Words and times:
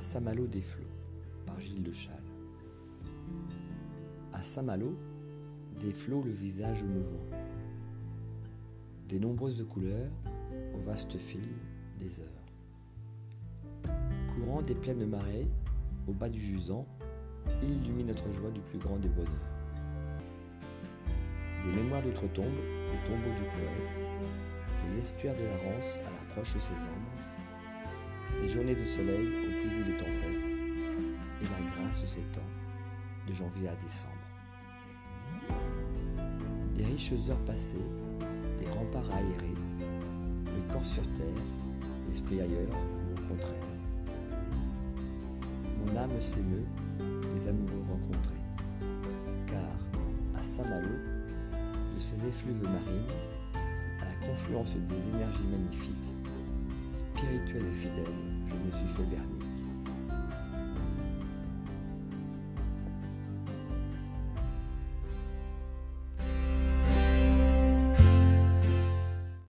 Saint-Malo 0.00 0.46
des 0.46 0.62
flots 0.62 0.84
par 1.46 1.60
Gilles 1.60 1.82
de 1.82 1.92
Châle. 1.92 2.14
À 4.32 4.42
Saint-Malo, 4.42 4.96
des 5.78 5.92
flots 5.92 6.22
le 6.22 6.32
visage 6.32 6.82
mouvant, 6.82 7.26
des 9.08 9.20
nombreuses 9.20 9.64
couleurs 9.68 10.10
au 10.74 10.78
vaste 10.78 11.16
fil 11.16 11.48
des 11.98 12.20
heures. 12.20 12.26
Courant 14.34 14.62
des 14.62 14.74
pleines 14.74 15.06
marées, 15.06 15.46
au 16.08 16.12
bas 16.12 16.28
du 16.28 16.40
jusant, 16.40 16.86
illumine 17.62 18.06
notre 18.08 18.32
joie 18.32 18.50
du 18.50 18.60
plus 18.60 18.78
grand 18.78 18.96
des 18.96 19.08
bonheurs. 19.08 19.28
Des 21.64 21.72
mémoires 21.72 22.02
d'outre-tombe, 22.02 22.46
le 22.46 23.06
tombeau 23.06 23.30
du 23.36 23.44
poète, 23.54 24.00
de 24.88 24.96
l'estuaire 24.96 25.34
de 25.34 25.44
la 25.44 25.56
Rance 25.56 25.98
à 25.98 26.10
l'approche 26.10 26.54
de 26.54 26.60
ses 26.60 26.72
ombres, 26.72 28.42
des 28.42 28.48
journées 28.48 28.74
de 28.74 28.84
soleil 28.84 29.26
au 29.26 29.60
plus 29.60 29.79
grâce 32.00 32.12
s'étend 32.12 32.40
de 33.26 33.32
janvier 33.32 33.68
à 33.68 33.76
décembre. 33.76 34.14
Des 36.74 36.84
riches 36.84 37.12
heures 37.28 37.44
passées, 37.44 37.84
des 38.58 38.70
remparts 38.70 39.10
aérés, 39.14 39.54
le 40.46 40.72
corps 40.72 40.84
sur 40.84 41.02
terre, 41.12 41.26
l'esprit 42.08 42.40
ailleurs 42.40 42.68
ou 42.70 43.12
au 43.12 43.28
contraire. 43.28 43.54
Mon 45.78 45.96
âme 45.96 46.20
s'émeut 46.20 46.66
des 47.34 47.48
amoureux 47.48 47.84
rencontrés, 47.88 48.34
car 49.46 50.40
à 50.40 50.44
Saint-Malo, 50.44 50.88
de 51.94 52.00
ces 52.00 52.26
effluves 52.26 52.62
marines, 52.62 53.06
à 54.00 54.04
la 54.06 54.26
confluence 54.26 54.74
des 54.74 55.08
énergies 55.08 55.46
magnifiques, 55.50 55.94
spirituelles 56.92 57.66
et 57.66 57.74
fidèles, 57.74 58.14
je 58.48 58.54
me 58.54 58.70
suis 58.72 58.96
fait 58.96 59.04
berner. 59.04 59.49